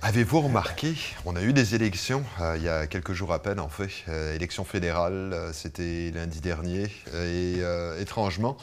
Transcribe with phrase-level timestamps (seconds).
[0.00, 0.94] Avez-vous remarqué,
[1.24, 3.90] on a eu des élections euh, il y a quelques jours à peine en fait,
[4.08, 8.56] euh, élections fédérales, euh, c'était lundi dernier, et euh, étrangement,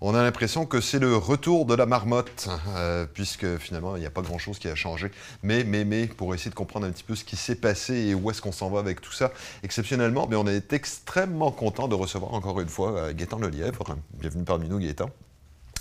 [0.00, 4.06] on a l'impression que c'est le retour de la marmotte, euh, puisque finalement il n'y
[4.06, 5.10] a pas grand-chose qui a changé.
[5.42, 8.14] Mais, mais, mais, pour essayer de comprendre un petit peu ce qui s'est passé et
[8.14, 9.32] où est-ce qu'on s'en va avec tout ça,
[9.64, 13.96] exceptionnellement, bien, on est extrêmement content de recevoir encore une fois Gaétan Lelièvre.
[14.12, 15.10] Bienvenue parmi nous Gaétan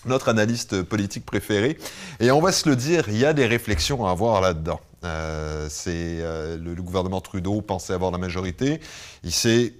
[0.07, 1.77] notre analyste politique préféré.
[2.19, 4.79] Et on va se le dire, il y a des réflexions à avoir là-dedans.
[5.03, 8.79] Euh, c'est euh, le, gouvernement Trudeau pensait avoir la majorité.
[9.23, 9.73] Il s'est,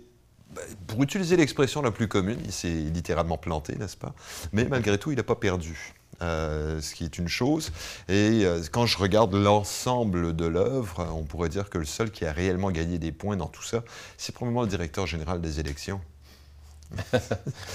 [0.88, 4.14] pour utiliser l'expression la plus commune, il s'est littéralement planté, n'est-ce pas?
[4.54, 5.94] Mais malgré tout, il n'a pas perdu.
[6.24, 7.72] Euh, ce qui est une chose.
[8.10, 12.32] Et quand je regarde l'ensemble de l'œuvre, on pourrait dire que le seul qui a
[12.32, 13.84] réellement gagné des points dans tout ça,
[14.18, 16.02] c'est probablement le directeur général des élections.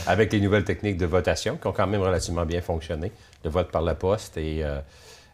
[0.06, 3.12] Avec les nouvelles techniques de votation qui ont quand même relativement bien fonctionné,
[3.44, 4.80] le vote par la poste, et, euh,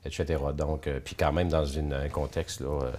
[0.04, 0.38] etc.
[0.56, 2.90] Donc, euh, puis quand même dans un contexte là, euh,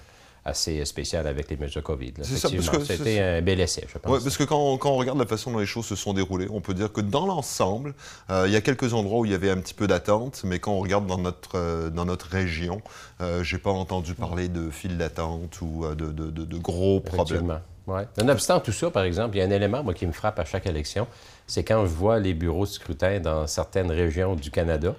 [0.45, 2.13] assez spécial avec les mesures COVID.
[2.17, 2.23] là.
[2.23, 4.11] C'est ça, parce Effectivement, que c'est C'était un bel essai, je pense.
[4.11, 6.47] Ouais, parce que quand, quand on regarde la façon dont les choses se sont déroulées,
[6.52, 7.94] on peut dire que dans l'ensemble,
[8.30, 10.59] euh, il y a quelques endroits où il y avait un petit peu d'attente, mais
[10.59, 12.81] quand on regarde dans notre, euh, dans notre région,
[13.22, 17.00] euh, j'ai pas entendu parler de files d'attente ou euh, de, de- de- de gros
[17.00, 17.59] problèmes.
[17.88, 18.08] Ouais.
[18.17, 20.45] Nonobstant tout ça, par exemple, il y a un élément moi, qui me frappe à
[20.45, 21.08] chaque élection,
[21.47, 24.94] c'est quand je vois les bureaux de scrutin dans certaines régions du Canada,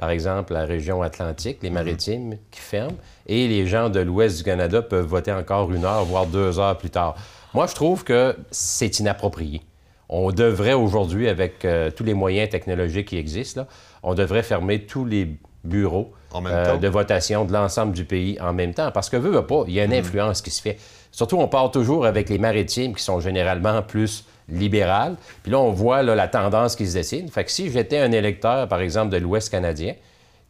[0.00, 4.44] par exemple la région Atlantique, les Maritimes qui ferment, et les gens de l'ouest du
[4.44, 7.16] Canada peuvent voter encore une heure, voire deux heures plus tard.
[7.52, 9.60] Moi, je trouve que c'est inapproprié.
[10.08, 13.66] On devrait aujourd'hui, avec euh, tous les moyens technologiques qui existent, là,
[14.02, 18.40] on devrait fermer tous les bureaux En même euh, de votation de l'ensemble du pays
[18.40, 18.90] en même temps.
[18.92, 20.78] Parce que, veut, veut pas, il y a une influence qui se fait.
[21.12, 25.16] Surtout, on part toujours avec les maritimes qui sont généralement plus libérales.
[25.42, 27.28] Puis là, on voit la tendance qui se dessine.
[27.28, 29.94] Fait que si j'étais un électeur, par exemple, de l'Ouest canadien,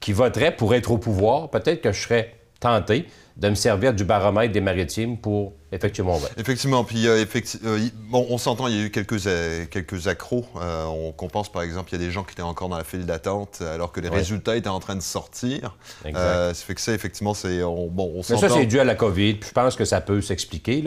[0.00, 3.06] qui voterait pour être au pouvoir, peut-être que je serais tenté
[3.40, 6.32] de me servir du baromètre des maritimes pour effectuer mon vote.
[6.36, 7.78] Effectivement, puis euh, effecti- euh,
[8.10, 10.44] bon, on s'entend, il y a eu quelques, euh, quelques accros.
[10.56, 12.76] Euh, on, qu'on pense par exemple, il y a des gens qui étaient encore dans
[12.76, 14.16] la file d'attente alors que les Ouais.
[14.16, 15.76] résultats étaient en train de sortir.
[16.04, 16.54] Exact.
[16.54, 18.94] Ça fait que ça, effectivement, c'est on, bon, on Mais ça, c'est dû à la
[18.96, 20.82] COVID, puis je pense que ça peut s'expliquer.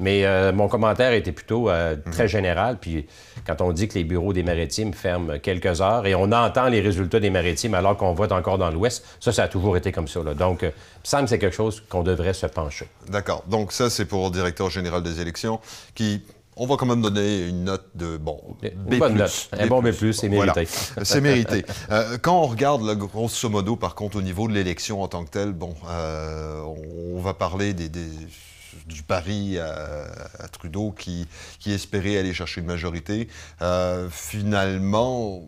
[0.00, 2.78] Mais mon commentaire était plutôt euh, très général.
[2.80, 3.06] Puis
[3.46, 6.80] quand on dit que les bureaux des maritimes ferment quelques heures et on entend les
[6.80, 10.08] résultats des maritimes alors qu'on vote encore dans l'Ouest, ça, ça a toujours été comme
[10.08, 10.22] ça.
[10.24, 10.34] là.
[10.34, 10.72] Donc, il me
[11.04, 12.88] semble que c'est quelque chose qu'on devrait se pencher.
[13.08, 13.44] D'accord.
[13.48, 15.60] Donc ça, c'est pour le directeur général des élections
[15.94, 16.22] qui,
[16.56, 18.40] on va quand même donner une note de, bon,
[18.98, 19.48] bonne note.
[19.52, 20.52] Un bon B+, c'est Voilà.
[20.54, 20.72] mérité.
[21.04, 21.64] C'est mérité.
[21.92, 25.24] Euh, quand on regarde, là, grosso modo, par contre, au niveau de l'élection en tant
[25.24, 26.62] que telle, bon, euh,
[27.14, 28.08] on va parler des, des-
[28.86, 30.06] du pari à,
[30.40, 31.26] à Trudeau qui,
[31.60, 33.28] qui espérait aller chercher une majorité.
[33.62, 35.42] Euh, finalement,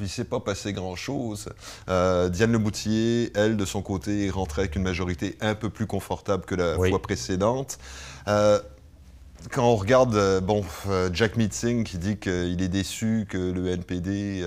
[0.00, 1.48] il ne s'est pas passé grand-chose.
[1.88, 6.44] Euh, Diane Leboutillier, elle, de son côté, rentrée avec une majorité un peu plus confortable
[6.44, 6.90] que la Oui.
[6.90, 7.78] fois précédente.
[8.28, 8.58] Euh,
[9.50, 13.68] quand on regarde, euh, bon, euh, Jack Meeting qui dit qu'il est déçu que le
[13.68, 14.44] NPD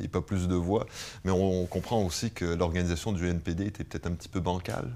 [0.00, 0.86] n'ait pas plus de voix,
[1.24, 4.88] mais on, comprend aussi que l'organisation du NPD était peut-être un petit peu bancale.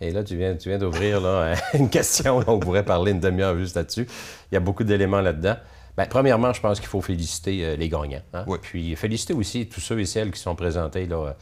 [0.00, 3.56] Et là, tu viens, tu viens d'ouvrir là, une question on pourrait parler une demi-heure
[3.56, 4.06] juste là-dessus.
[4.50, 5.56] Il y a beaucoup d'éléments là-dedans.
[5.96, 8.22] Bien, premièrement, je pense qu'il faut féliciter euh, les gagnants.
[8.32, 8.44] hein.
[8.46, 8.58] Oui.
[8.60, 11.34] Puis féliciter aussi tous ceux et celles qui sont présentés là,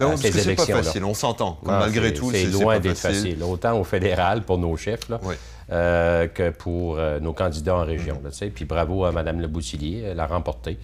[0.00, 1.58] Mais à ces que c'est pas on s'entend.
[1.66, 3.42] Ah, Malgré tout, c'est loin d'être facile.
[3.42, 5.34] Autant au fédéral pour nos chefs là, Oui.
[5.72, 8.20] euh, que pour euh, nos candidats en région.
[8.54, 10.78] Puis bravo à Mme Le Boutillier, elle l'a remporté.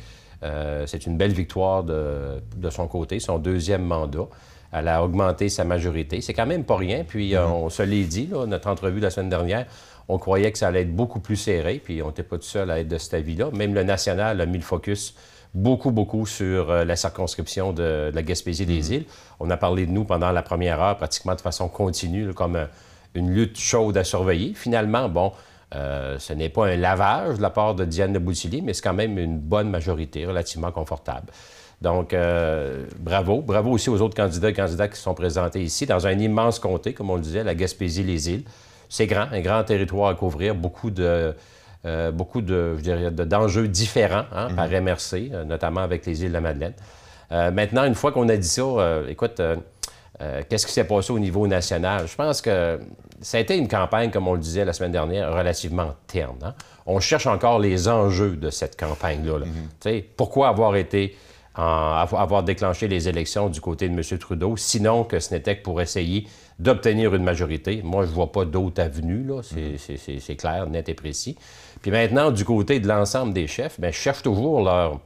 [0.87, 4.27] C'est une belle victoire de, de son côté, son deuxième mandat.
[4.73, 6.21] Elle a augmenté sa majorité.
[6.23, 7.05] C'est quand même pas rien.
[7.07, 9.67] Puis euh, on se l'est dit, notre entrevue la semaine dernière,
[10.09, 12.71] on croyait que ça allait être beaucoup plus serré, puis on n'était pas tout seul
[12.71, 13.51] à être de cet avis-là.
[13.53, 15.15] Même le national a mis le focus
[15.55, 19.05] beaucoup, beaucoup sur euh, la circonscription de, de la Gaspésie des îles.
[19.41, 22.67] On a parlé de nous pendant la première heure, pratiquement de façon continue, comme euh,
[23.15, 24.55] une lutte chaude à surveiller.
[24.55, 25.33] Finalement, bon,
[25.75, 28.83] euh, ce n'est pas un lavage de la part de Diane de Boutillier, mais c'est
[28.83, 31.33] quand même une bonne majorité, relativement confortable.
[31.81, 33.41] Donc, euh, bravo.
[33.43, 36.93] Bravo aussi aux autres candidats et candidates qui sont présentés ici, dans un immense comté,
[36.93, 38.45] comme on le disait, la Gaspésie-les-Îles.
[38.93, 41.35] C'est grand, un grand territoire à couvrir, beaucoup de,
[41.87, 46.23] euh, beaucoup de, je dirais, de- d'enjeux différents hein, par MRC, euh, notamment avec les
[46.23, 46.75] îles de la Madeleine.
[47.33, 49.41] Euh, maintenant, une fois qu'on a dit ça, euh, écoute,
[50.49, 52.07] qu'est-ce qui s'est passé au niveau national?
[52.07, 52.79] Je pense que
[53.23, 56.37] ça a été une campagne, comme on le disait la semaine dernière, relativement terne.
[56.45, 56.55] hein.
[56.87, 59.39] On cherche encore les enjeux de cette campagne-là.
[59.39, 59.47] là.
[59.81, 61.17] Sais, Pourquoi avoir été
[61.55, 64.19] avoir déclenché les élections du côté de M.
[64.19, 66.27] Trudeau, sinon que ce n'était que pour essayer
[66.59, 67.81] d'obtenir une majorité.
[67.83, 69.41] Moi, je ne vois pas d'autre avenue, là.
[69.43, 71.37] C'est, c'est- clair, net et précis.
[71.83, 75.01] Puis maintenant, du côté de l'ensemble des chefs, bien, je cherche toujours leur,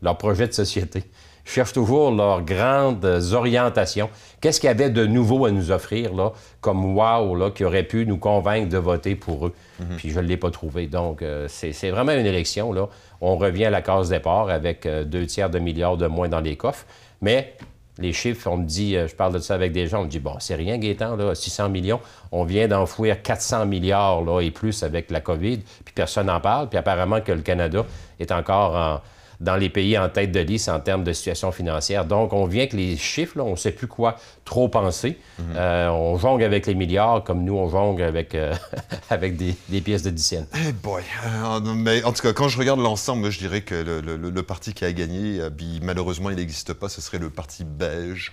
[0.00, 1.04] leur projet de société.
[1.44, 4.08] cherchent toujours leurs grandes orientations.
[4.40, 7.82] Qu'est-ce qu'il y avait de nouveau à nous offrir, là, comme wow, là, qui aurait
[7.82, 9.54] pu nous convaincre de voter pour eux?
[9.80, 9.96] Mhm.
[9.96, 10.86] Puis je ne l'ai pas trouvé.
[10.86, 12.88] Donc, euh, c'est vraiment une élection, là.
[13.22, 16.40] On revient à la case départ avec euh, deux tiers de milliards de moins dans
[16.40, 16.84] les coffres.
[17.20, 17.54] Mais
[17.98, 20.08] les chiffres, on me dit, euh, je parle de ça avec des gens, on me
[20.08, 22.00] dit, bon, c'est rien, Gaétan, là, 600 millions.
[22.32, 26.68] On vient d'enfouir 400 milliards là, et plus avec la COVID, puis personne n'en parle.
[26.68, 27.86] Puis apparemment que le Canada
[28.18, 29.00] est encore en,
[29.42, 32.04] dans les pays en tête de liste en termes de situation financière.
[32.04, 35.18] Donc, on vient que les chiffres, on ne sait plus quoi trop penser.
[35.38, 35.44] Mhm.
[35.56, 38.54] Euh, on jongle avec les milliards comme nous, on jongle avec, euh,
[39.10, 40.46] avec des, pièces de dizaines.
[40.54, 41.02] Eh boy!
[41.26, 44.84] Euh, mais en tout cas, quand je regarde l'ensemble, je dirais que le, parti qui
[44.84, 45.40] a gagné,
[45.82, 46.88] malheureusement, il n'existe pas.
[46.88, 48.32] Ce serait le parti beige,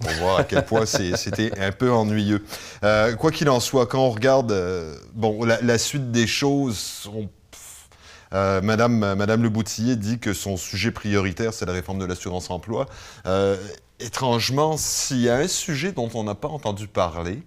[0.00, 2.44] pour voir à quel point c'était un peu ennuyeux.
[3.18, 4.54] quoi qu'il en soit, quand on regarde
[5.14, 7.28] bon, la, la suite des choses, on
[8.34, 12.86] euh, Madame, Madame Le Boutillier dit que son sujet prioritaire, c'est la réforme de l'assurance-emploi.
[13.26, 13.56] Euh,
[14.00, 17.42] étrangement, s'il y a un sujet dont on n'a pas entendu parler,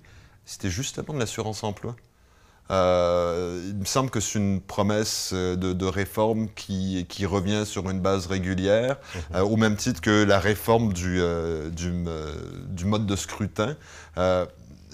[0.46, 1.96] c'était justement de l'assurance-emploi.
[2.70, 8.28] Euh, il me semble que c'est une promesse de, réforme qui, revient sur une base
[8.28, 8.98] régulière,
[9.34, 9.42] mhm.
[9.42, 11.22] au même titre que la réforme du,
[11.72, 13.76] du mode de scrutin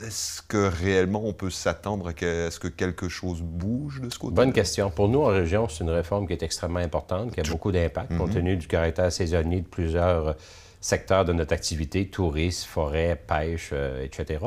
[0.02, 2.12] est-ce que réellement on peut s'attendre à
[2.52, 4.90] ce que quelque chose bouge de ce côté Bonne question.
[4.90, 8.18] Pour nous, en région, c'est une réforme qui est extrêmement importante, qui a beaucoup d'impact,
[8.18, 8.36] compte mhm.
[8.36, 10.34] tenu du caractère saisonnier de plusieurs euh,
[10.82, 14.46] secteurs de notre activité, tourisme, forêt, pêche, euh, etc.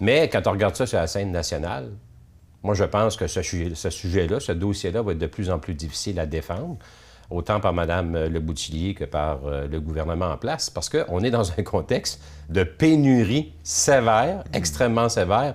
[0.00, 1.90] Mais quand on regarde ça sur la scène nationale,
[2.62, 6.20] moi, je pense que ce sujet-là, ce dossier-là va être de plus en plus difficile
[6.20, 6.76] à défendre
[7.30, 11.20] autant par Mme euh, Le Boutillier que par euh, le gouvernement en place, parce qu'on
[11.20, 14.56] est dans un contexte de pénurie sévère, mm.
[14.56, 15.54] extrêmement sévère,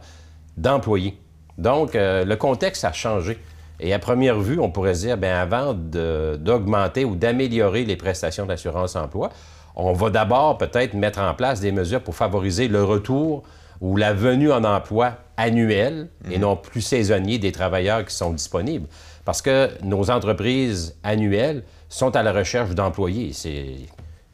[0.58, 1.20] d'employés.
[1.58, 3.38] Donc, euh, le contexte a changé.
[3.80, 8.46] Et à première vue, on pourrait se dire, bien, avant d'augmenter ou d'améliorer les prestations
[8.46, 9.30] d'assurance-emploi,
[9.76, 13.44] on va d'abord peut-être mettre en place des mesures pour favoriser le retour
[13.82, 16.42] ou la venue en emploi annuelle et mm.
[16.42, 18.88] non plus saisonnier des travailleurs qui sont disponibles.
[19.26, 23.34] Parce que nos entreprises annuelles sont à la recherche d'employés.
[23.34, 23.76] C'est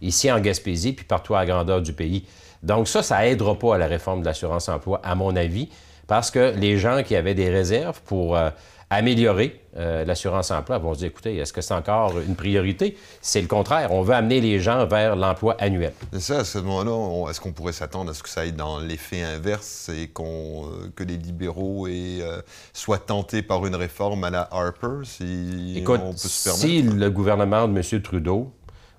[0.02, 2.26] ici en Gaspésie, puis partout à la grandeur du pays.
[2.62, 5.70] Donc ça, ça aidera pas à la réforme de l'assurance-emploi, à mon avis,
[6.08, 8.50] parce que les gens qui avaient des réserves pour euh,
[8.92, 12.98] améliorer euh, l'assurance-emploi vont se dire, écoutez, est-ce que c'est encore une priorité?
[13.22, 13.94] C'est le contraire.
[13.94, 15.94] On veut amener les gens vers l'emploi annuel.
[16.12, 18.80] C'est ça, à ce moment-là, est-ce qu'on pourrait s'attendre à ce que ça aille dans
[18.80, 19.90] l'effet inverse?
[19.98, 22.42] Et qu'on, euh, que les libéraux euh,
[22.74, 26.68] soient tentés par une réforme à la Harper, si Écoute, on peut se permettre?
[26.68, 28.02] Si le gouvernement de M.
[28.02, 28.52] Trudeau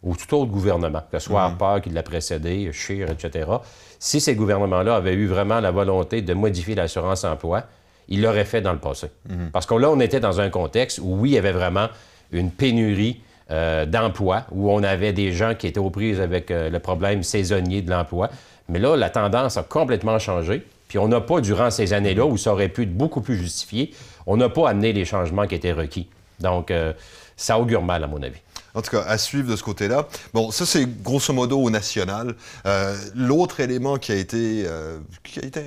[0.03, 1.63] ou tout autre gouvernement, que ce soit mm-hmm.
[1.63, 3.51] Harper qui l'a précédé, Scheer, etc.,
[3.99, 7.65] si ces gouvernements-là avaient eu vraiment la volonté de modifier l'assurance-emploi,
[8.09, 9.09] il l'aurait fait dans le passé.
[9.53, 11.89] Parce que là, on était dans un contexte où, oui, il y avait vraiment
[12.33, 13.21] une pénurie
[13.51, 17.23] euh, d'emploi, où on avait des gens qui étaient aux prises avec euh, le problème
[17.23, 18.31] saisonnier de l'emploi.
[18.69, 20.65] Mais là, la tendance a complètement changé.
[20.89, 23.93] Puis on n'a pas, durant ces années-là, où ça aurait pu être beaucoup plus justifié,
[24.27, 26.09] on n'a pas amené les changements qui étaient requis.
[26.41, 26.93] Donc, euh,
[27.37, 28.41] ça augure mal, à mon avis.
[28.75, 30.09] En tout cas, à suivre de ce côté-là.
[30.33, 32.35] Bon, ça, c'est grosso modo au national.
[32.65, 34.99] Euh, l'autre élément qui a été, euh,
[35.47, 35.63] euh,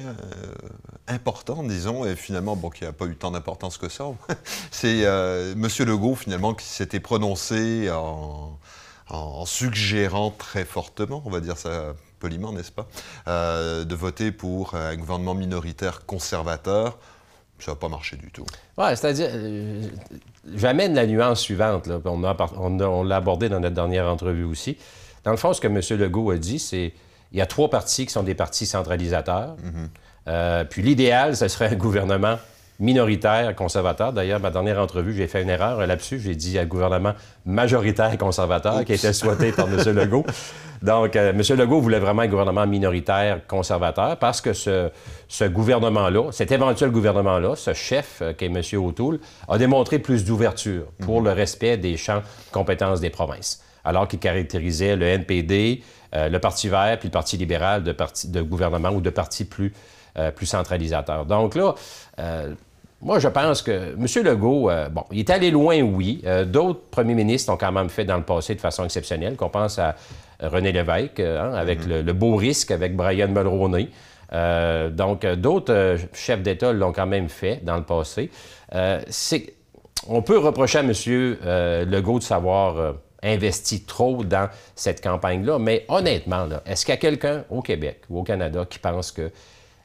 [1.07, 4.05] important, disons, et finalement, bon, qui n'a pas eu tant d'importance que ça,
[4.71, 5.67] c'est M.
[5.79, 8.57] Legault, finalement, qui s'était prononcé en,
[9.45, 12.87] suggérant très fortement, on va dire ça poliment, n'est-ce pas,
[13.27, 16.97] de voter pour un gouvernement minoritaire conservateur
[17.59, 18.45] ça n'a pas marché du tout.
[18.77, 19.81] Oui, c'est-à-dire, euh,
[20.55, 24.77] j'amène la nuance suivante, là, on, on, l'a abordé dans notre dernière entrevue aussi.
[25.23, 25.81] Dans le fond, ce que M.
[25.99, 26.93] Legault a dit, c'est
[27.31, 29.55] il y a trois partis qui sont des partis centralisateurs.
[29.55, 29.87] Mm-hmm.
[30.27, 32.37] Euh, puis l'idéal, ce serait un gouvernement
[32.79, 34.13] minoritaire conservateur.
[34.13, 36.19] D'ailleurs, ma dernière entrevue, j'ai fait une erreur là-dessus.
[36.19, 37.13] J'ai dit un gouvernement
[37.45, 39.79] majoritaire conservateur qui était souhaité par M.
[39.95, 40.25] Legault.
[40.81, 41.57] Donc, euh, M.
[41.57, 44.91] Legault voulait vraiment un gouvernement minoritaire conservateur parce que ce,
[45.47, 48.61] gouvernement-là, cet éventuel gouvernement-là, ce chef euh, qui est M.
[48.83, 54.07] O'Toole, a démontré plus d'ouverture pour le respect des champs de compétences des provinces, alors
[54.07, 55.81] qu'il caractérisait le NPD,
[56.13, 59.45] euh, le Parti vert puis le Parti libéral de, parti, de gouvernement ou de partis
[59.45, 59.73] plus,
[60.35, 61.25] plus centralisateurs.
[61.25, 61.75] Donc là,
[63.01, 64.23] moi, je pense que M.
[64.23, 66.23] Legault, bon, il est allé loin, oui.
[66.45, 69.77] D'autres premiers ministres ont quand même fait dans le passé de façon exceptionnelle, qu'on pense
[69.77, 69.95] à
[70.39, 72.05] René Lévesque, euh, hein, avec mhm.
[72.05, 73.89] le, beau risque avec Brian Mulroney.
[74.33, 78.29] Euh, donc, euh, d'autres chefs d'État l'ont quand même fait dans le passé.
[80.07, 80.91] on peut reprocher à M.
[81.89, 87.43] Legault de savoir investi trop dans cette campagne-là, mais honnêtement, est-ce qu'il y a quelqu'un
[87.49, 89.31] au Québec ou au Canada qui pense que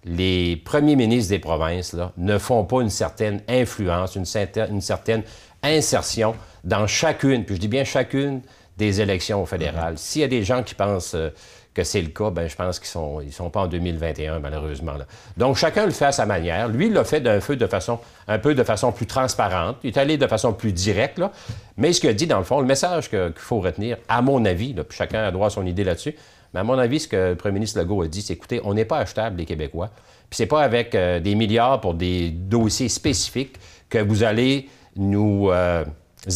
[0.05, 5.23] les premiers ministres des provinces ne font pas une certaine influence, une certaine
[5.63, 8.41] insertion dans chacune, puis je dis bien chacune,
[8.77, 9.99] des élections fédérales?
[9.99, 11.31] S'il y a des gens qui pensent euh,
[11.73, 14.95] que c'est le cas, ben je pense qu'ils sont, ils sont pas en 2021, malheureusement.
[15.37, 16.69] Donc, chacun le fait à sa manière.
[16.69, 19.77] Lui, il l'a fait d'un feu de façon, un peu de façon plus transparente.
[19.85, 21.31] Il est allé de façon plus directe, là.
[21.77, 24.45] Mais ce qu'il a dit, dans le fond, le message qu'il faut retenir, à mon
[24.45, 26.17] avis, puis chacun a droit à son idée là-dessus,
[26.53, 28.75] mais à mon avis, ce que le premier ministre Legault a dit, c'est écoutez, on
[28.75, 29.91] n'est pas achetable, les Québécois.
[30.29, 33.57] Puis c'est pas avec euh, des milliards pour des dossiers spécifiques
[33.89, 35.85] que vous allez nous euh,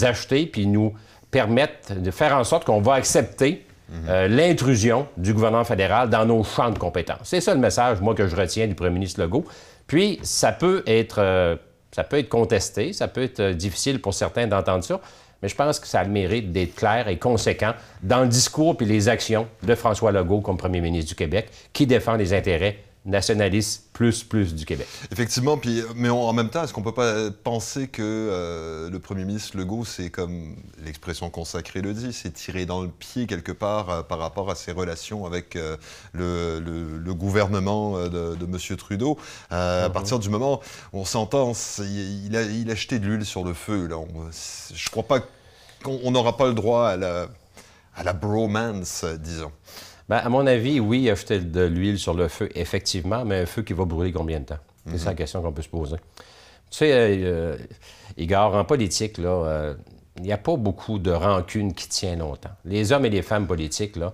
[0.02, 0.94] acheter puis nous
[1.30, 3.63] permettre de faire en sorte qu'on va accepter
[4.08, 7.20] euh, l'intrusion du gouvernement fédéral dans nos champs de compétences.
[7.24, 9.44] C'est ça le message, moi, que je retiens du premier ministre Legault.
[9.86, 11.58] Puis, ça peut être,
[11.96, 15.00] être contesté, ça peut être difficile pour certains d'entendre ça,
[15.42, 19.10] mais je pense que ça mérite d'être clair et conséquent dans le discours puis les
[19.10, 24.24] actions de François Legault comme premier ministre du Québec, qui défend les intérêts nationaliste plus
[24.24, 24.86] plus du Québec.
[25.12, 29.24] Effectivement, puis, mais en même temps, est-ce qu'on peut pas penser que euh, le premier
[29.24, 33.90] ministre Legault, c'est comme l'expression consacrée le dit, c'est tiré dans le pied quelque part
[33.90, 35.76] euh, par rapport à ses relations avec euh,
[36.12, 38.76] le, gouvernement de, de M.
[38.76, 39.18] Trudeau.
[39.50, 39.92] À mhm.
[39.92, 40.60] partir du moment
[40.92, 43.86] où on s'entend, il a, il a jeté de l'huile sur le feu.
[43.86, 43.96] Là.
[44.74, 45.20] je crois pas
[45.82, 47.28] qu'on n'aura pas le droit à la,
[47.94, 49.52] à la bromance, disons.
[50.08, 53.62] Bien, à mon avis, oui, acheter de l'huile sur le feu, effectivement, mais un feu
[53.62, 54.58] qui va brûler combien de temps?
[54.86, 55.16] C'est ça la mhm.
[55.16, 55.96] question qu'on peut se poser.
[56.70, 57.56] Tu sais, euh,
[58.16, 59.74] Igor, en politique, là, euh,
[60.16, 62.50] il n'y a pas beaucoup de rancune qui tient longtemps.
[62.64, 64.12] Les hommes et les femmes politiques, là,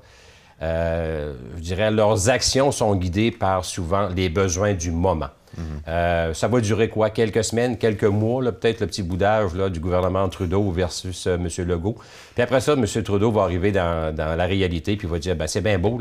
[0.62, 5.30] euh, je dirais, leurs actions sont guidées par souvent les besoins du moment.
[5.88, 7.10] Euh, ça va durer quoi?
[7.10, 11.48] Quelques semaines, quelques mois, peut-être le petit boudage là, du gouvernement Trudeau versus euh, M.
[11.66, 11.96] Legault.
[12.34, 12.84] Puis après ça, M.
[13.02, 15.98] Trudeau va arriver dans, la réalité puis va dire ben, c'est bien beau,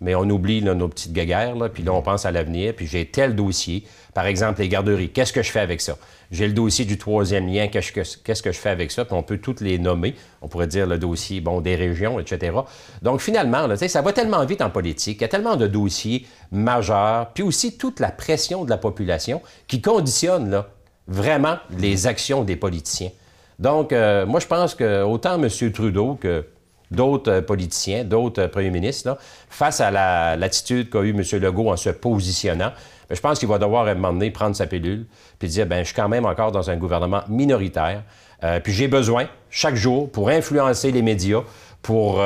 [0.00, 3.34] mais on oublie nos petites guéguerres, puis là, on pense à l'avenir, puis j'ai tel
[3.34, 3.84] dossier.
[4.14, 5.96] Par exemple, les garderies, qu'est-ce que je fais avec ça?
[6.30, 9.04] J'ai le dossier du troisième lien, qu'est-ce que, je fais avec ça?
[9.04, 10.14] Puis on peut toutes les nommer.
[10.42, 12.56] On pourrait dire le dossier bon, des régions, etc.
[13.02, 17.30] Donc finalement, ça va tellement vite en politique, il y a tellement de dossiers majeurs,
[17.32, 20.64] puis aussi toute la pression de la population qui conditionne
[21.06, 23.10] vraiment les actions des politiciens.
[23.58, 25.48] Donc, euh, moi, je pense que autant M.
[25.72, 26.44] Trudeau que
[26.90, 29.16] d'autres euh, politiciens, d'autres euh, premiers ministres,
[29.48, 29.90] face à
[30.36, 31.22] l'attitude qu'a eu M.
[31.40, 32.72] Legault en se positionnant,
[33.08, 35.06] ben, je pense qu'il va devoir à un moment donné prendre sa pilule
[35.38, 38.02] puis dire ben je suis quand même encore dans un gouvernement minoritaire,
[38.44, 41.42] euh, puis j'ai besoin chaque jour pour influencer les médias,
[41.82, 42.20] pour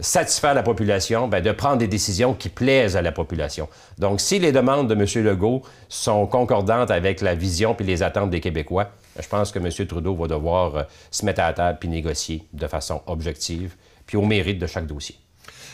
[0.00, 3.68] satisfaire la population, ben, de prendre des décisions qui plaisent à la population.
[3.98, 5.24] Donc, si les demandes de M.
[5.24, 9.86] Legault sont concordantes avec la vision puis les attentes des Québécois, je pense que M.
[9.86, 13.74] Trudeau va devoir se mettre à la table puis négocier de façon objective
[14.06, 15.16] puis au mérite de chaque dossier.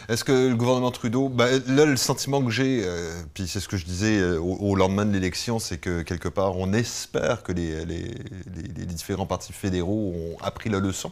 [0.08, 3.66] Est-ce que le gouvernement Trudeau, ben, là, le sentiment que j'ai, euh, puis c'est ce
[3.66, 7.50] que je disais euh, au, lendemain de l'élection, c'est que quelque part, on espère que
[7.50, 7.84] les,
[8.84, 11.10] différents partis fédéraux ont appris la leçon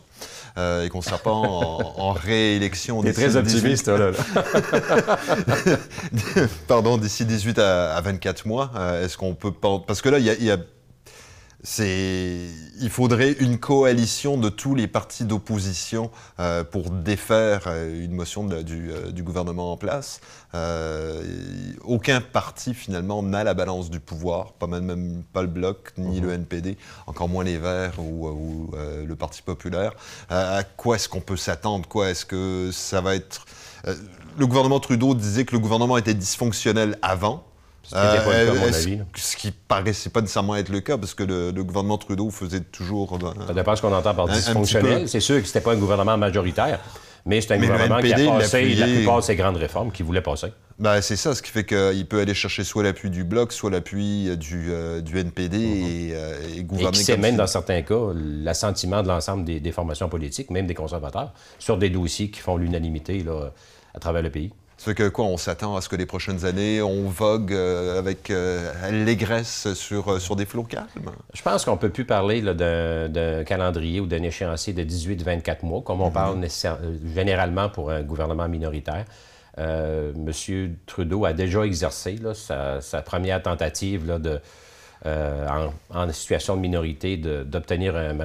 [0.59, 3.03] euh, et qu'on ne sera pas en, réélection.
[3.03, 4.13] Tu très optimiste, là.
[6.69, 8.71] Pardon, d'ici 18 à, 24 mois.
[9.03, 9.83] Est-ce qu'on peut pas.
[9.85, 10.59] Parce que là, il y a
[11.79, 18.47] il faudrait une coalition de tous les partis d'opposition euh, pour défaire euh, une motion
[18.51, 18.63] euh,
[19.11, 20.21] du, gouvernement en place.
[21.83, 26.29] aucun parti finalement n'a la balance du pouvoir, pas même, pas le bloc ni le
[26.29, 26.35] mhm.
[26.35, 29.93] NPD, encore moins les Verts ou, le Parti populaire.
[30.29, 31.89] à quoi est-ce qu'on peut s'attendre?
[31.89, 33.47] Quoi est-ce que ça va être
[34.37, 37.45] Le gouvernement Trudeau disait que le gouvernement était dysfonctionnel avant.
[37.85, 38.99] Ce qui pas le cas, à mon euh, avis.
[39.17, 43.19] Ce qui paraissait pas nécessairement être le cas, parce que le, gouvernement Trudeau faisait toujours.
[43.47, 45.09] ça dépend ce qu'on entend par dysfonctionnel.
[45.09, 46.81] C'est sûr que c'était pas un gouvernement majoritaire,
[47.27, 50.23] mais c'est un gouvernement qui a passé la plupart de ces grandes réformes qu'il voulait
[50.23, 50.49] passer.
[50.79, 53.71] Ben, c'est ça, ce qui fait qu'il peut aller chercher soit l'appui du Bloc, soit
[53.71, 55.65] l'appui du, euh, du, NPD mhm.
[55.65, 56.89] et, euh, et, gouverner.
[56.89, 60.67] Et qui c'est même, dans certains cas, l'assentiment de l'ensemble des, des, formations politiques, même
[60.67, 63.25] des conservateurs, sur des dossiers qui font l'unanimité
[63.95, 64.51] à travers le pays.
[64.77, 68.31] Fait que quoi, on s'attend à ce que les prochaines années, on vogue euh, avec
[68.31, 70.87] euh, allégresse sur, euh, sur des flots calmes?
[71.33, 75.83] Je pense qu'on ne peut plus parler d'un calendrier ou d'un échéancier de 18-24 mois,
[75.83, 76.49] comme on parle mhm.
[77.15, 79.05] généralement pour un gouvernement minoritaire.
[79.57, 80.77] M.
[80.85, 84.41] Trudeau a déjà exercé sa, première tentative de,
[85.07, 88.19] en, situation de minorité d'obtenir un,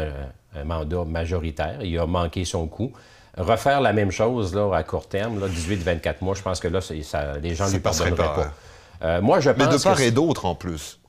[0.56, 1.84] un, mandat majoritaire.
[1.84, 2.92] Il a manqué son coup
[3.40, 6.94] refaire la même chose là, à court terme, 18-24 mois, je pense que là, ça,
[7.42, 8.54] les gens ne lui pardonneraient pas.
[9.02, 11.00] Euh, moi, je pense Mais de part et d'autre, en plus.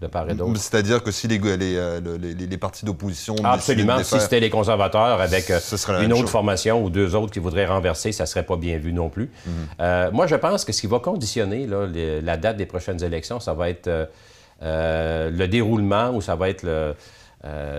[0.00, 0.58] De part et d'autre.
[0.58, 3.34] C'est-à-dire que si les, euh, les, les, partis d'opposition...
[3.44, 4.02] Absolument.
[4.02, 5.58] Si c'était les conservateurs avec euh,
[6.02, 8.92] une autre formation ou deux autres qui voudraient renverser, ça ne serait pas bien vu
[8.92, 9.30] non plus.
[9.46, 10.10] Mhm.
[10.12, 11.86] moi, je pense que ce qui va conditionner là,
[12.22, 13.90] la date des prochaines élections, ça va être
[14.62, 16.94] le déroulement ou ça va être le,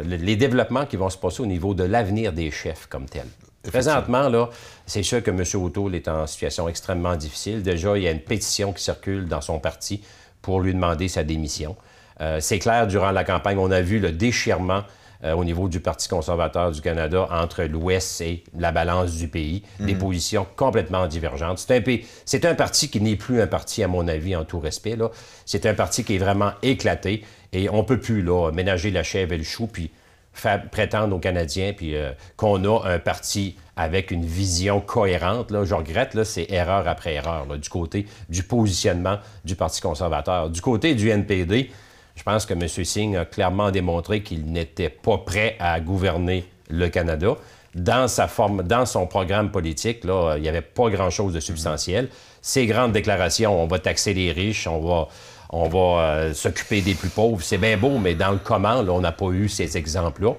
[0.04, 3.26] les développements qui vont se passer au niveau de l'avenir des chefs comme tel.
[3.70, 4.50] Présentement, là,
[4.88, 5.44] c'est sûr que M.
[5.62, 7.62] O'Toole est en situation extrêmement difficile.
[7.62, 10.02] Déjà, il y a une pétition qui circule dans son parti
[10.42, 11.76] pour lui demander sa démission.
[12.22, 14.84] Euh, c'est clair, durant la campagne, on a vu le déchirement
[15.24, 19.62] euh, au niveau du Parti conservateur du Canada entre l'Ouest et la balance du pays,
[19.80, 20.00] des mhm.
[20.00, 21.60] positions complètement divergentes.
[21.60, 24.98] C'est un, un parti qui n'est plus un parti, à mon avis, en tout respect.
[25.46, 29.04] C'est un parti qui est vraiment éclaté et on ne peut plus là, ménager la
[29.04, 29.92] chèvre et le chou puis
[30.34, 35.52] faire prétendre aux Canadiens puis euh, qu'on a un parti avec une vision cohérente.
[35.52, 40.50] Là, je regrette, c'est erreur après erreur du côté du positionnement du Parti conservateur.
[40.50, 41.72] Du côté du NPD,
[42.16, 42.68] je pense que M.
[42.68, 47.36] Singh a clairement démontré qu'il n'était pas prêt à gouverner le Canada.
[47.74, 52.10] Dans, son programme politique, il n'y avait pas grand-chose de substantiel.
[52.42, 55.08] Ces grandes déclarations, on va taxer les riches, on va,
[55.50, 58.92] on va euh, s'occuper des plus pauvres, c'est bien beau, mais dans le comment, là,
[58.92, 60.34] on n'a pas eu ces exemples-là.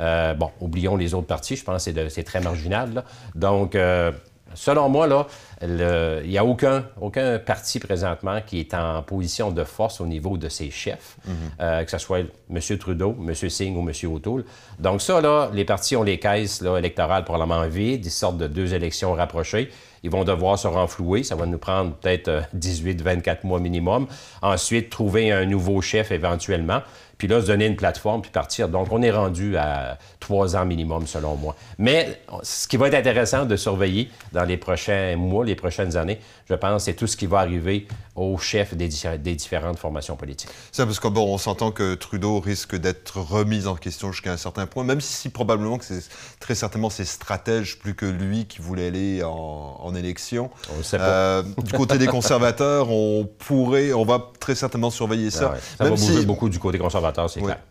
[0.00, 3.04] Euh, bon, oublions les autres partis, je pense que c'est très marginal.
[3.34, 4.12] Donc, euh,
[4.54, 5.26] selon moi, là,
[5.62, 10.36] il n'y a aucun, aucun parti présentement qui est en position de force au niveau
[10.36, 11.34] de ses chefs, mhm.
[11.60, 12.20] euh, que ce soit
[12.50, 12.78] M.
[12.78, 13.34] Trudeau, M.
[13.34, 14.12] Singh ou M.
[14.12, 14.44] O'Toole.
[14.78, 18.46] Donc ça, là, les partis ont les caisses là, électorales probablement vides, ils sortent de
[18.46, 19.70] deux élections rapprochées.
[20.06, 21.24] Ils vont devoir se renflouer.
[21.24, 24.06] Ça va nous prendre peut-être 18-24 euh, mois minimum.
[24.40, 26.82] Ensuite, trouver un nouveau chef éventuellement
[27.18, 28.68] puis là, se donner une plateforme, puis partir.
[28.68, 31.56] Donc, on est rendu à trois ans minimum, selon moi.
[31.78, 36.18] Mais ce qui va être intéressant de surveiller dans les prochains mois, les prochaines années,
[36.48, 38.88] je pense, c'est tout ce qui va arriver aux chefs des,
[39.34, 40.50] différentes formations politiques.
[40.72, 44.36] Ça, parce qu'on bon, on s'entend que Trudeau risque d'être remis en question jusqu'à un
[44.36, 46.02] certain point, même si probablement que c'est
[46.38, 50.50] très certainement ses stratèges plus que lui qui voulait aller en, élection.
[50.78, 51.04] On sait pas.
[51.04, 55.54] Euh, du côté des conservateurs, on pourrait, on va très certainement surveiller ça.
[55.54, 57.05] Ah ça va bouger beaucoup du côté conservateur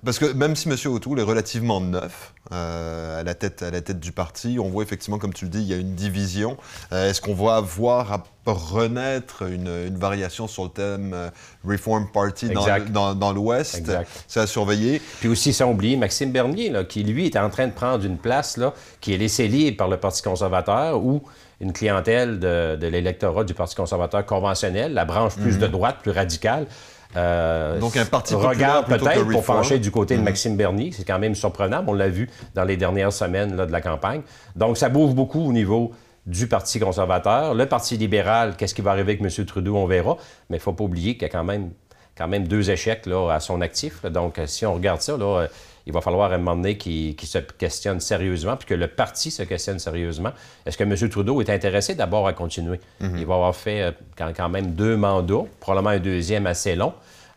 [0.04, 0.76] parce que même si M.
[0.86, 4.84] O'Toole est relativement neuf euh, à, la tête, à la tête du parti, on voit
[4.84, 6.58] effectivement, comme tu le dis, il y a une division.
[6.92, 11.30] Euh, est-ce qu'on va voir renaître une, variation sur le thème euh,
[11.66, 13.90] Reform Party dans, dans, l'Ouest?
[14.28, 15.02] C'est à surveiller.
[15.20, 18.18] Puis aussi, sans oublier Maxime Bernier, là, qui lui est en train de prendre une
[18.18, 21.24] place là, qui est laissée libre par le Parti conservateur ou
[21.62, 25.62] une clientèle de, l'électorat du Parti conservateur conventionnel, la branche plus mhm.
[25.62, 26.68] de droite, plus radicale,
[27.16, 30.26] euh, Donc un parti regarde peut-être pour pencher du côté de mhm.
[30.26, 30.92] Maxime Bernier.
[30.92, 31.84] C'est quand même surprenant.
[31.88, 34.22] On l'a vu dans les dernières semaines là, de la campagne.
[34.56, 35.92] Donc ça bouge beaucoup au niveau
[36.26, 37.54] du Parti conservateur.
[37.54, 39.46] Le Parti libéral, qu'est-ce qui va arriver avec M.
[39.46, 40.18] Trudeau, on verra.
[40.50, 41.72] Mais il ne faut pas oublier qu'il y a quand même,
[42.18, 44.06] quand même deux échecs là, à son actif.
[44.06, 45.48] Donc si on regarde ça, là,
[45.88, 49.30] il va falloir à un moment donné qu'il se questionne sérieusement, puis que le parti
[49.30, 50.32] se questionne sérieusement.
[50.66, 51.10] Est-ce que M.
[51.10, 52.80] Trudeau est intéressé d'abord à continuer?
[53.00, 53.18] Mhm.
[53.18, 56.94] Il va avoir fait euh, quand, même deux mandats, probablement un deuxième assez long.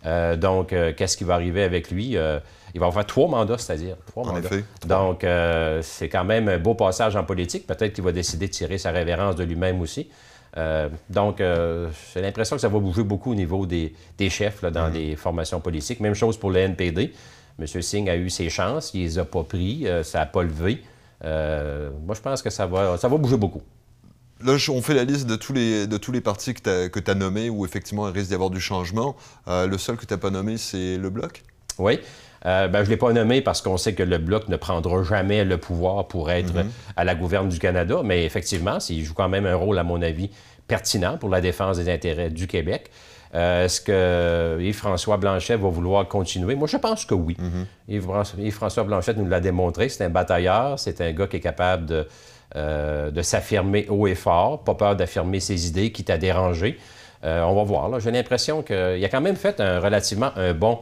[0.07, 2.17] Euh, donc, euh, qu'est-ce qui va arriver avec lui?
[2.75, 4.49] il va avoir trois mandats, c'est-à-dire trois en mandats.
[4.49, 5.27] Effet, Donc,
[5.83, 7.67] c'est quand même un beau passage en politique.
[7.67, 10.09] Peut-être qu'il va décider de tirer sa révérence de lui-même aussi.
[11.09, 13.95] donc, j'ai l'impression que ça va bouger beaucoup au niveau des,
[14.29, 14.95] chefs dans mhm.
[14.95, 16.01] les formations politiques.
[16.01, 17.13] Même chose pour le NPD.
[17.59, 17.67] M.
[17.67, 20.83] Singh a eu ses chances, il les a pas pris, euh, ça n'a pas levé.
[21.25, 23.63] Euh, moi, je pense que ça va, ça va bouger beaucoup.
[24.45, 27.15] Là, on fait la liste de tous les, de tous les partis que tu as,
[27.15, 29.17] nommés où effectivement il risque d'y avoir du changement.
[29.49, 31.43] Euh, le seul que tu n'as pas nommé, c'est le Bloc?
[31.79, 31.99] Oui.
[32.45, 35.45] ben, je ne l'ai pas nommé parce qu'on sait que le Bloc ne prendra jamais
[35.45, 36.71] le pouvoir pour être mhm.
[36.97, 40.01] à la gouverne du Canada, mais effectivement, il joue quand même un rôle, à mon
[40.03, 40.31] avis,
[40.69, 42.91] pertinent pour la défense des intérêts du Québec.
[43.35, 46.55] Euh, est-ce que Yves-François Blanchet va vouloir continuer?
[46.55, 47.37] Moi, je pense que oui.
[47.89, 48.39] Mm-hmm.
[48.39, 49.89] Yves-François Blanchet nous l'a démontré.
[49.89, 52.07] C'est un batailleur, c'est un gars qui est capable de,
[52.57, 56.79] euh, de s'affirmer haut et fort, pas peur d'affirmer ses idées, quitte à déranger.
[57.25, 58.01] Euh, on va voir.
[58.01, 60.79] J'ai l'impression qu'il a quand même fait un relativement un bon,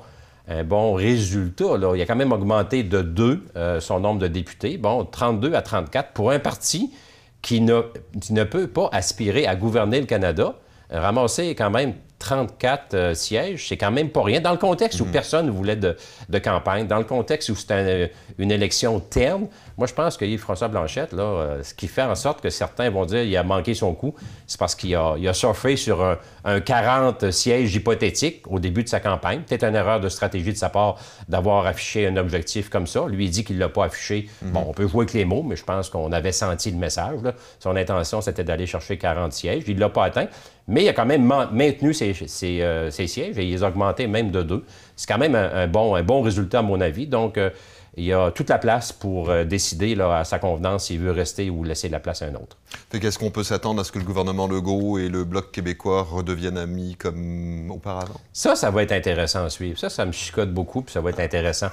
[0.48, 1.76] un bon résultat.
[1.78, 1.94] Là.
[1.96, 3.42] Il a quand même augmenté de deux
[3.80, 4.76] son nombre de députés.
[4.76, 6.92] Bon, 32 à 34 pour un parti
[7.40, 7.80] qui ne,
[8.20, 10.56] qui ne peut pas aspirer à gouverner le Canada.
[10.90, 14.40] Ramasser quand même 34 euh, sièges, c'est quand même pas rien.
[14.40, 15.12] Dans le contexte où mhm.
[15.12, 15.96] personne ne voulait de,
[16.38, 21.12] campagne, dans le contexte où c'est une élection terne, moi, je pense que Yves-François Blanchette,
[21.12, 23.94] là, euh, ce qui fait en sorte que certains vont dire qu'il a manqué son
[23.94, 24.14] coup,
[24.46, 26.02] c'est parce qu'il a, il a, surfé sur
[26.44, 29.42] un, 40 sièges hypothétique au début de sa campagne.
[29.42, 30.96] Peut-être une erreur de stratégie de sa part
[31.28, 33.06] d'avoir affiché un objectif comme ça.
[33.06, 34.28] Lui, il dit qu'il ne l'a pas affiché.
[34.40, 34.50] Mhm.
[34.52, 37.18] Bon, on peut jouer avec les mots, mais je pense qu'on avait senti le message.
[37.58, 39.64] Son intention, c'était d'aller chercher 40 sièges.
[39.66, 40.28] Il ne l'a pas atteint,
[40.68, 42.14] mais il a quand même maintenu ses,
[42.62, 44.64] euh, sièges et il les a augmentés même de deux.
[44.96, 47.06] C'est quand même un, bon, un bon résultat, à mon avis.
[47.06, 47.50] Donc, euh,
[47.96, 51.12] il y a toute la place pour euh, décider là, à sa convenance s'il veut
[51.12, 52.58] rester ou laisser la place à un autre.
[52.90, 56.58] Qu'est-ce qu'on peut s'attendre à ce que le gouvernement Legault et le Bloc québécois redeviennent
[56.58, 58.20] amis comme auparavant?
[58.34, 59.78] Ça, ça va être intéressant à suivre.
[59.78, 61.68] Ça, ça me chicote beaucoup, puis ça va être intéressant.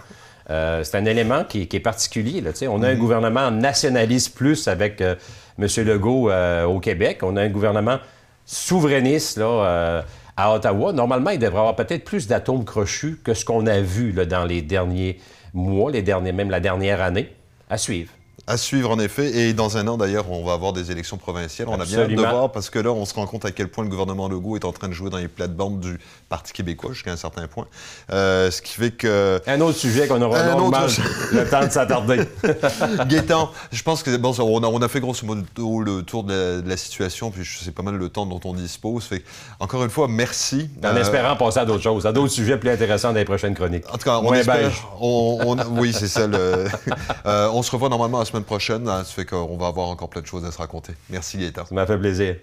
[0.50, 2.40] Euh, c'est un élément qui, est particulier.
[2.40, 3.00] Là, on a un mhm.
[3.00, 5.16] gouvernement nationaliste plus avec euh,
[5.60, 5.68] M.
[5.86, 7.20] Legault au Québec.
[7.22, 8.00] On a un gouvernement
[8.46, 10.04] souverainiste là,
[10.36, 10.94] à Ottawa.
[10.94, 14.46] Normalement, il devrait avoir peut-être plus d'atomes crochus que ce qu'on a vu là, dans
[14.46, 15.20] les derniers
[15.54, 17.34] mois, les derniers, même la dernière année,
[17.70, 18.12] à suivre.
[18.46, 19.38] À suivre, en effet.
[19.38, 21.70] Et dans un an, d'ailleurs, on va avoir des élections provinciales.
[21.70, 23.70] On a bien hâte de voir parce que là, on se rend compte à quel
[23.70, 26.92] point le gouvernement Legault est en train de jouer dans les plates-bandes du Parti québécois
[26.92, 27.68] jusqu'à un certain point.
[28.12, 29.42] Euh, ce qui fait que...
[29.48, 30.86] Un autre sujet qu'on aura longuement
[31.32, 32.24] le temps de s'attarder.
[33.08, 36.62] Gaétan, je pense que, bon, on a, on a, fait grosso modo le tour de
[36.66, 39.06] la, situation, puis c'est pas mal le temps dont on dispose.
[39.06, 39.24] Fait,
[39.62, 40.70] encore une fois, merci.
[40.84, 43.56] En euh, espérant passer à d'autres choses, à d'autres sujets plus intéressants dans les prochaines
[43.56, 43.86] chroniques.
[43.90, 44.72] En tout cas, on espère...
[45.00, 46.28] On, oui, c'est ça.
[46.28, 46.66] Le,
[47.26, 48.88] euh, on se revoit normalement à semaine prochaine.
[48.88, 50.94] Hein, ça fait qu'on va avoir encore plein de choses à se raconter.
[51.10, 51.66] Merci Gaëtan.
[51.66, 52.36] Ça m'a fait plaisir.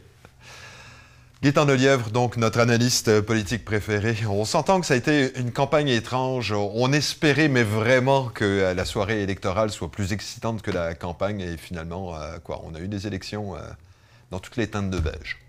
[1.43, 4.15] Gaëtan Delièvre, donc notre analyste politique préféré.
[4.29, 6.53] On s'entend que ça a été une campagne étrange.
[6.53, 11.41] On espérait, mais vraiment, que la soirée électorale soit plus excitante que la campagne.
[11.41, 13.61] Et finalement, euh, quoi, on a eu des élections euh,
[14.31, 15.40] dans toutes les teintes de beige.